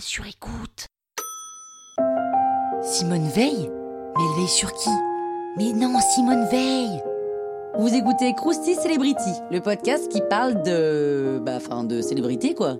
[0.00, 0.86] sur écoute.
[2.82, 3.70] Simone Veil
[4.16, 4.90] Mais elle veille sur qui?
[5.56, 7.02] Mais non, Simone Veil
[7.78, 11.40] Vous écoutez Krusty Celebrity, le podcast qui parle de.
[11.44, 12.76] Bah, enfin, de célébrité quoi.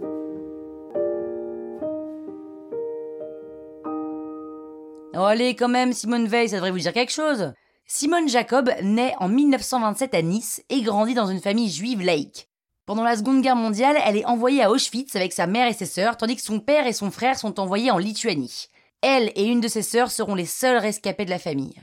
[5.15, 7.53] Oh, allez, quand même, Simone Veil, ça devrait vous dire quelque chose.
[7.87, 12.48] Simone Jacob naît en 1927 à Nice et grandit dans une famille juive laïque.
[12.89, 15.85] Pendant la Seconde Guerre mondiale, elle est envoyée à Auschwitz avec sa mère et ses
[15.85, 18.69] sœurs, tandis que son père et son frère sont envoyés en Lituanie.
[19.03, 21.79] Elle et une de ses sœurs seront les seules rescapées de la famille.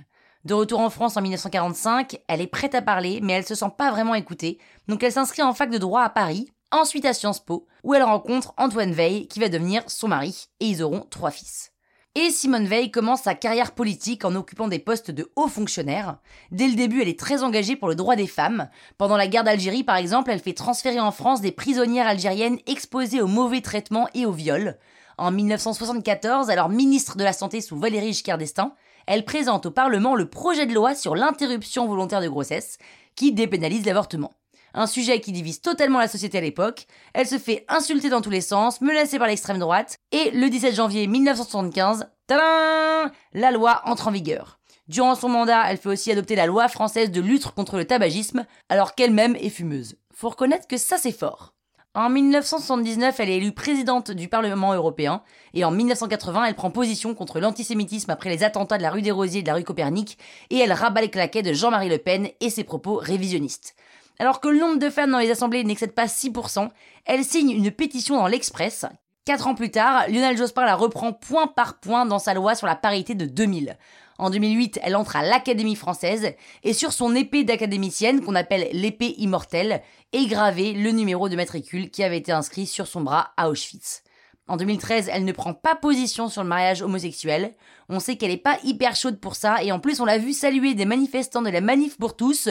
[0.46, 3.70] De retour en France en 1945, elle est prête à parler, mais elle se sent
[3.77, 7.46] pas vraiment écoutée, donc elle s'inscrit en fac de droit à Paris, ensuite à Sciences
[7.46, 11.30] Po, où elle rencontre Antoine Veil, qui va devenir son mari, et ils auront trois
[11.30, 11.72] fils.
[12.18, 16.18] Et Simone Veil commence sa carrière politique en occupant des postes de hauts fonctionnaires.
[16.50, 18.70] Dès le début, elle est très engagée pour le droit des femmes.
[18.98, 23.22] Pendant la guerre d'Algérie, par exemple, elle fait transférer en France des prisonnières algériennes exposées
[23.22, 24.78] au mauvais traitement et au viol.
[25.18, 28.74] En 1974, alors ministre de la Santé sous Valéry Giscard d'Estaing,
[29.08, 32.77] elle présente au Parlement le projet de loi sur l'interruption volontaire de grossesse,
[33.18, 34.32] qui dépénalise l'avortement
[34.76, 36.85] un sujet qui divise totalement la société à l'époque.
[37.13, 40.76] Elle se fait insulter dans tous les sens, menacée par l'extrême droite, et le 17
[40.76, 44.59] janvier 1975, tadam, la loi entre en vigueur.
[44.87, 48.46] Durant son mandat, elle fait aussi adopter la loi française de lutte contre le tabagisme,
[48.70, 49.96] alors qu'elle-même est fumeuse.
[50.13, 51.53] Faut reconnaître que ça c'est fort.
[51.96, 57.15] En 1979, elle est élue présidente du Parlement européen, et en 1980, elle prend position
[57.15, 60.18] contre l'antisémitisme après les attentats de la rue des Rosiers et de la rue Copernic,
[60.49, 63.76] et elle rabat les claquets de Jean-Marie Le Pen et ses propos révisionnistes.
[64.19, 66.69] Alors que le nombre de femmes dans les assemblées n'excède pas 6%,
[67.06, 68.85] elle signe une pétition dans l'Express.
[69.25, 72.68] Quatre ans plus tard, Lionel Jospin la reprend point par point dans sa loi sur
[72.68, 73.78] la parité de 2000.
[74.18, 79.16] En 2008, elle entre à l'Académie française et sur son épée d'académicienne, qu'on appelle l'épée
[79.18, 79.81] immortelle,
[80.13, 84.03] est gravé le numéro de matricule qui avait été inscrit sur son bras à Auschwitz.
[84.47, 87.56] En 2013, elle ne prend pas position sur le mariage homosexuel.
[87.90, 90.34] On sait qu'elle est pas hyper chaude pour ça et en plus on l'a vu
[90.34, 92.50] saluer des manifestants de la Manif pour tous.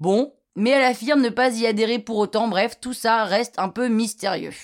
[0.00, 3.68] Bon, mais elle affirme ne pas y adhérer pour autant, bref, tout ça reste un
[3.68, 4.54] peu mystérieux.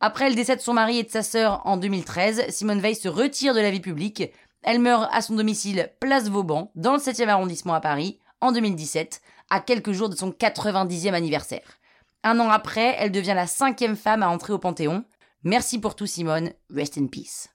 [0.00, 3.08] Après le décès de son mari et de sa sœur en 2013, Simone Veil se
[3.08, 4.24] retire de la vie publique.
[4.62, 9.22] Elle meurt à son domicile Place Vauban, dans le 7e arrondissement à Paris, en 2017,
[9.50, 11.78] à quelques jours de son 90e anniversaire.
[12.22, 15.04] Un an après, elle devient la cinquième femme à entrer au Panthéon.
[15.42, 17.48] Merci pour tout Simone, rest in peace.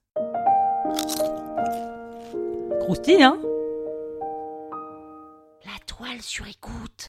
[2.79, 3.39] Croustille, hein?
[5.65, 7.08] La toile sur écoute.